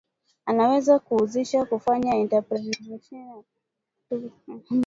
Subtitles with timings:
[0.49, 3.05] anaweza ku uzisha ku fanya entreprenariat
[4.05, 4.71] ku tumika mu